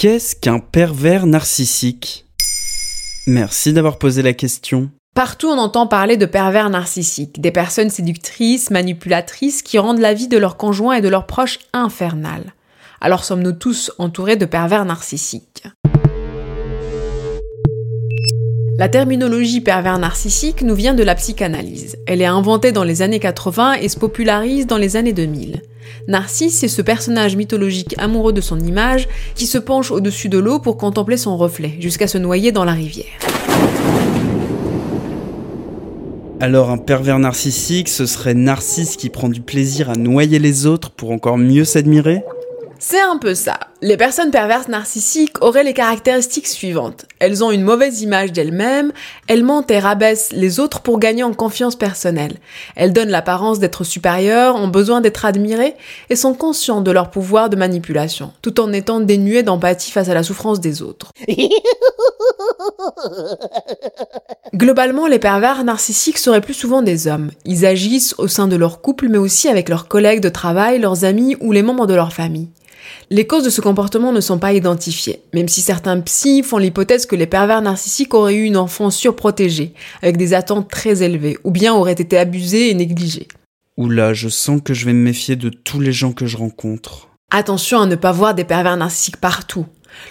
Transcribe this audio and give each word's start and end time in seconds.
Qu'est-ce 0.00 0.34
qu'un 0.34 0.60
pervers 0.60 1.26
narcissique? 1.26 2.24
Merci 3.26 3.74
d'avoir 3.74 3.98
posé 3.98 4.22
la 4.22 4.32
question. 4.32 4.90
Partout 5.14 5.48
on 5.48 5.58
entend 5.58 5.86
parler 5.86 6.16
de 6.16 6.24
pervers 6.24 6.70
narcissiques, 6.70 7.42
des 7.42 7.50
personnes 7.50 7.90
séductrices, 7.90 8.70
manipulatrices 8.70 9.60
qui 9.60 9.76
rendent 9.76 9.98
la 9.98 10.14
vie 10.14 10.26
de 10.26 10.38
leurs 10.38 10.56
conjoints 10.56 10.94
et 10.94 11.00
de 11.02 11.10
leurs 11.10 11.26
proches 11.26 11.58
infernale. 11.74 12.54
Alors 13.02 13.24
sommes-nous 13.24 13.52
tous 13.52 13.92
entourés 13.98 14.36
de 14.36 14.46
pervers 14.46 14.86
narcissiques? 14.86 15.64
La 18.78 18.88
terminologie 18.88 19.60
pervers 19.60 19.98
narcissique 19.98 20.62
nous 20.62 20.74
vient 20.74 20.94
de 20.94 21.02
la 21.02 21.14
psychanalyse. 21.14 21.98
Elle 22.06 22.22
est 22.22 22.24
inventée 22.24 22.72
dans 22.72 22.84
les 22.84 23.02
années 23.02 23.20
80 23.20 23.74
et 23.74 23.90
se 23.90 23.98
popularise 23.98 24.66
dans 24.66 24.78
les 24.78 24.96
années 24.96 25.12
2000. 25.12 25.60
Narcisse 26.08 26.62
est 26.62 26.68
ce 26.68 26.82
personnage 26.82 27.36
mythologique 27.36 27.94
amoureux 27.98 28.32
de 28.32 28.40
son 28.40 28.58
image 28.60 29.08
qui 29.34 29.46
se 29.46 29.58
penche 29.58 29.90
au-dessus 29.90 30.28
de 30.28 30.38
l'eau 30.38 30.58
pour 30.58 30.76
contempler 30.76 31.16
son 31.16 31.36
reflet, 31.36 31.74
jusqu'à 31.78 32.06
se 32.06 32.18
noyer 32.18 32.52
dans 32.52 32.64
la 32.64 32.72
rivière. 32.72 33.06
Alors 36.42 36.70
un 36.70 36.78
pervers 36.78 37.18
narcissique, 37.18 37.88
ce 37.88 38.06
serait 38.06 38.32
Narcisse 38.32 38.96
qui 38.96 39.10
prend 39.10 39.28
du 39.28 39.42
plaisir 39.42 39.90
à 39.90 39.94
noyer 39.94 40.38
les 40.38 40.64
autres 40.64 40.90
pour 40.90 41.10
encore 41.10 41.36
mieux 41.36 41.64
s'admirer? 41.64 42.22
C'est 42.82 42.98
un 42.98 43.18
peu 43.18 43.34
ça. 43.34 43.60
Les 43.82 43.98
personnes 43.98 44.30
perverses 44.30 44.68
narcissiques 44.68 45.42
auraient 45.42 45.64
les 45.64 45.74
caractéristiques 45.74 46.46
suivantes. 46.46 47.04
Elles 47.18 47.44
ont 47.44 47.50
une 47.50 47.62
mauvaise 47.62 48.00
image 48.00 48.32
d'elles-mêmes, 48.32 48.92
elles 49.28 49.44
mentent 49.44 49.70
et 49.70 49.78
rabaissent 49.78 50.32
les 50.32 50.60
autres 50.60 50.80
pour 50.80 50.98
gagner 50.98 51.22
en 51.22 51.34
confiance 51.34 51.76
personnelle. 51.76 52.38
Elles 52.76 52.94
donnent 52.94 53.10
l'apparence 53.10 53.58
d'être 53.58 53.84
supérieures, 53.84 54.56
ont 54.56 54.68
besoin 54.68 55.02
d'être 55.02 55.26
admirées 55.26 55.76
et 56.08 56.16
sont 56.16 56.32
conscientes 56.32 56.84
de 56.84 56.90
leur 56.90 57.10
pouvoir 57.10 57.50
de 57.50 57.56
manipulation, 57.56 58.32
tout 58.40 58.58
en 58.60 58.72
étant 58.72 59.00
dénuées 59.00 59.42
d'empathie 59.42 59.90
face 59.90 60.08
à 60.08 60.14
la 60.14 60.22
souffrance 60.22 60.58
des 60.58 60.80
autres. 60.80 61.12
Globalement, 64.54 65.06
les 65.06 65.18
pervers 65.18 65.64
narcissiques 65.64 66.16
seraient 66.16 66.40
plus 66.40 66.54
souvent 66.54 66.80
des 66.80 67.08
hommes. 67.08 67.30
Ils 67.44 67.66
agissent 67.66 68.14
au 68.16 68.26
sein 68.26 68.48
de 68.48 68.56
leur 68.56 68.80
couple, 68.80 69.08
mais 69.10 69.18
aussi 69.18 69.48
avec 69.48 69.68
leurs 69.68 69.86
collègues 69.86 70.20
de 70.20 70.30
travail, 70.30 70.78
leurs 70.78 71.04
amis 71.04 71.36
ou 71.42 71.52
les 71.52 71.62
membres 71.62 71.86
de 71.86 71.94
leur 71.94 72.14
famille. 72.14 72.48
Les 73.10 73.26
causes 73.26 73.44
de 73.44 73.50
ce 73.50 73.60
comportement 73.60 74.12
ne 74.12 74.20
sont 74.20 74.38
pas 74.38 74.52
identifiées, 74.52 75.20
même 75.34 75.48
si 75.48 75.60
certains 75.60 76.00
psys 76.00 76.42
font 76.42 76.58
l'hypothèse 76.58 77.06
que 77.06 77.16
les 77.16 77.26
pervers 77.26 77.62
narcissiques 77.62 78.14
auraient 78.14 78.34
eu 78.34 78.44
une 78.44 78.56
enfance 78.56 78.96
surprotégée, 78.96 79.74
avec 80.02 80.16
des 80.16 80.34
attentes 80.34 80.70
très 80.70 81.02
élevées, 81.02 81.38
ou 81.44 81.50
bien 81.50 81.74
auraient 81.74 81.92
été 81.92 82.16
abusés 82.16 82.70
et 82.70 82.74
négligés. 82.74 83.28
Oula, 83.76 84.14
je 84.14 84.28
sens 84.28 84.60
que 84.64 84.74
je 84.74 84.86
vais 84.86 84.92
me 84.92 85.02
méfier 85.02 85.36
de 85.36 85.48
tous 85.48 85.80
les 85.80 85.92
gens 85.92 86.12
que 86.12 86.26
je 86.26 86.36
rencontre. 86.36 87.09
Attention 87.32 87.80
à 87.80 87.86
ne 87.86 87.94
pas 87.94 88.10
voir 88.10 88.34
des 88.34 88.44
pervers 88.44 88.76
narcissiques 88.76 89.18
partout. 89.20 89.66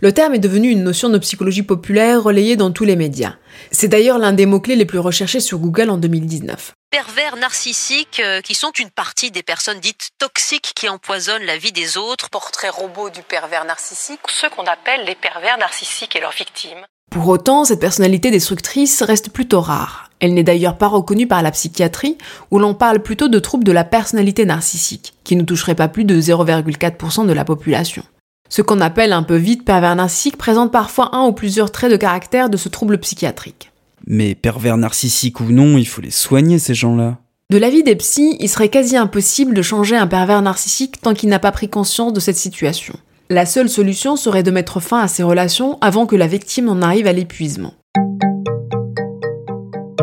Le 0.00 0.12
terme 0.12 0.34
est 0.34 0.40
devenu 0.40 0.70
une 0.70 0.82
notion 0.82 1.08
de 1.08 1.18
psychologie 1.18 1.62
populaire 1.62 2.22
relayée 2.22 2.56
dans 2.56 2.72
tous 2.72 2.84
les 2.84 2.96
médias. 2.96 3.34
C'est 3.70 3.86
d'ailleurs 3.86 4.18
l'un 4.18 4.32
des 4.32 4.46
mots-clés 4.46 4.74
les 4.74 4.84
plus 4.84 4.98
recherchés 4.98 5.38
sur 5.38 5.58
Google 5.58 5.90
en 5.90 5.96
2019. 5.96 6.72
Pervers 6.90 7.36
narcissiques, 7.36 8.20
euh, 8.20 8.40
qui 8.40 8.54
sont 8.54 8.72
une 8.72 8.90
partie 8.90 9.30
des 9.30 9.42
personnes 9.42 9.80
dites 9.80 10.10
toxiques 10.18 10.72
qui 10.74 10.88
empoisonnent 10.88 11.44
la 11.44 11.56
vie 11.56 11.72
des 11.72 11.96
autres. 11.96 12.30
Portrait 12.30 12.68
robot 12.68 13.10
du 13.10 13.22
pervers 13.22 13.64
narcissique, 13.64 14.20
ceux 14.28 14.50
qu'on 14.50 14.64
appelle 14.64 15.04
les 15.04 15.14
pervers 15.14 15.58
narcissiques 15.58 16.16
et 16.16 16.20
leurs 16.20 16.32
victimes. 16.32 16.84
Pour 17.14 17.28
autant, 17.28 17.64
cette 17.64 17.78
personnalité 17.78 18.32
destructrice 18.32 19.00
reste 19.00 19.30
plutôt 19.30 19.60
rare. 19.60 20.10
Elle 20.18 20.34
n'est 20.34 20.42
d'ailleurs 20.42 20.76
pas 20.76 20.88
reconnue 20.88 21.28
par 21.28 21.42
la 21.42 21.52
psychiatrie, 21.52 22.18
où 22.50 22.58
l'on 22.58 22.74
parle 22.74 23.04
plutôt 23.04 23.28
de 23.28 23.38
troubles 23.38 23.62
de 23.62 23.70
la 23.70 23.84
personnalité 23.84 24.44
narcissique, 24.44 25.14
qui 25.22 25.36
ne 25.36 25.44
toucherait 25.44 25.76
pas 25.76 25.86
plus 25.86 26.04
de 26.04 26.20
0,4% 26.20 27.24
de 27.24 27.32
la 27.32 27.44
population. 27.44 28.02
Ce 28.48 28.62
qu'on 28.62 28.80
appelle 28.80 29.12
un 29.12 29.22
peu 29.22 29.36
vite 29.36 29.64
pervers 29.64 29.94
narcissique 29.94 30.36
présente 30.36 30.72
parfois 30.72 31.14
un 31.14 31.26
ou 31.26 31.30
plusieurs 31.30 31.70
traits 31.70 31.92
de 31.92 31.96
caractère 31.96 32.50
de 32.50 32.56
ce 32.56 32.68
trouble 32.68 32.98
psychiatrique. 32.98 33.70
Mais 34.08 34.34
pervers 34.34 34.76
narcissique 34.76 35.38
ou 35.38 35.52
non, 35.52 35.78
il 35.78 35.86
faut 35.86 36.02
les 36.02 36.10
soigner 36.10 36.58
ces 36.58 36.74
gens-là. 36.74 37.18
De 37.48 37.58
l'avis 37.58 37.84
des 37.84 37.94
psys, 37.94 38.36
il 38.40 38.48
serait 38.48 38.70
quasi 38.70 38.96
impossible 38.96 39.54
de 39.54 39.62
changer 39.62 39.94
un 39.94 40.08
pervers 40.08 40.42
narcissique 40.42 41.00
tant 41.00 41.14
qu'il 41.14 41.28
n'a 41.28 41.38
pas 41.38 41.52
pris 41.52 41.68
conscience 41.68 42.12
de 42.12 42.18
cette 42.18 42.36
situation. 42.36 42.96
La 43.30 43.46
seule 43.46 43.70
solution 43.70 44.16
serait 44.16 44.42
de 44.42 44.50
mettre 44.50 44.80
fin 44.80 45.00
à 45.00 45.08
ces 45.08 45.22
relations 45.22 45.78
avant 45.80 46.04
que 46.04 46.14
la 46.14 46.26
victime 46.26 46.68
en 46.68 46.82
arrive 46.82 47.06
à 47.06 47.12
l'épuisement. 47.14 47.72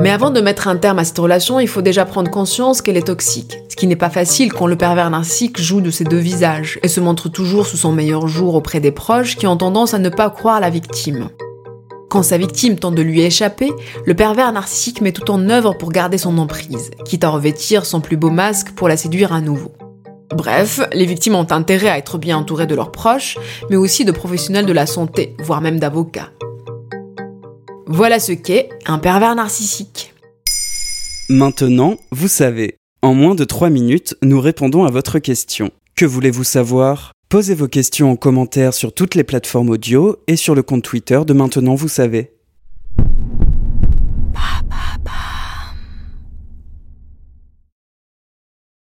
Mais 0.01 0.09
avant 0.09 0.31
de 0.31 0.41
mettre 0.41 0.67
un 0.67 0.75
terme 0.75 0.97
à 0.97 1.03
cette 1.03 1.19
relation, 1.19 1.59
il 1.59 1.67
faut 1.67 1.83
déjà 1.83 2.05
prendre 2.05 2.31
conscience 2.31 2.81
qu'elle 2.81 2.97
est 2.97 3.05
toxique. 3.05 3.59
Ce 3.69 3.75
qui 3.75 3.85
n'est 3.85 3.95
pas 3.95 4.09
facile 4.09 4.51
quand 4.51 4.65
le 4.65 4.75
pervers 4.75 5.11
narcissique 5.11 5.61
joue 5.61 5.81
de 5.81 5.91
ses 5.91 6.03
deux 6.03 6.17
visages 6.17 6.79
et 6.81 6.87
se 6.87 6.99
montre 6.99 7.29
toujours 7.29 7.67
sous 7.67 7.77
son 7.77 7.91
meilleur 7.91 8.27
jour 8.27 8.55
auprès 8.55 8.79
des 8.79 8.91
proches 8.91 9.37
qui 9.37 9.45
ont 9.45 9.57
tendance 9.57 9.93
à 9.93 9.99
ne 9.99 10.09
pas 10.09 10.31
croire 10.31 10.59
la 10.59 10.71
victime. 10.71 11.29
Quand 12.09 12.23
sa 12.23 12.39
victime 12.39 12.75
tente 12.75 12.95
de 12.95 13.03
lui 13.03 13.21
échapper, 13.21 13.69
le 14.03 14.15
pervers 14.15 14.51
narcissique 14.51 14.99
met 14.99 15.11
tout 15.11 15.29
en 15.29 15.47
œuvre 15.51 15.77
pour 15.77 15.91
garder 15.91 16.17
son 16.17 16.39
emprise, 16.39 16.89
quitte 17.05 17.23
à 17.23 17.29
revêtir 17.29 17.85
son 17.85 18.01
plus 18.01 18.17
beau 18.17 18.31
masque 18.31 18.71
pour 18.71 18.87
la 18.87 18.97
séduire 18.97 19.31
à 19.31 19.41
nouveau. 19.41 19.71
Bref, 20.33 20.79
les 20.93 21.05
victimes 21.05 21.35
ont 21.35 21.51
intérêt 21.51 21.89
à 21.89 21.97
être 21.97 22.17
bien 22.17 22.37
entourées 22.37 22.67
de 22.67 22.75
leurs 22.75 22.91
proches, 22.91 23.37
mais 23.69 23.75
aussi 23.75 24.05
de 24.05 24.11
professionnels 24.11 24.65
de 24.65 24.73
la 24.73 24.85
santé, 24.85 25.35
voire 25.43 25.61
même 25.61 25.79
d'avocats. 25.79 26.31
Voilà 27.85 28.19
ce 28.19 28.31
qu'est 28.31 28.69
un 28.85 28.99
pervers 28.99 29.35
narcissique. 29.35 30.13
Maintenant, 31.29 31.97
vous 32.11 32.29
savez. 32.29 32.77
En 33.01 33.13
moins 33.13 33.35
de 33.35 33.43
3 33.43 33.69
minutes, 33.69 34.15
nous 34.21 34.39
répondons 34.39 34.85
à 34.85 34.91
votre 34.91 35.19
question. 35.19 35.71
Que 35.95 36.05
voulez-vous 36.05 36.43
savoir? 36.43 37.11
Posez 37.29 37.55
vos 37.55 37.67
questions 37.67 38.11
en 38.11 38.15
commentaire 38.15 38.73
sur 38.73 38.93
toutes 38.93 39.15
les 39.15 39.23
plateformes 39.23 39.69
audio 39.69 40.17
et 40.27 40.35
sur 40.35 40.55
le 40.55 40.63
compte 40.63 40.83
Twitter 40.83 41.19
de 41.25 41.33
Maintenant, 41.33 41.75
vous 41.75 41.87
savez. 41.87 42.31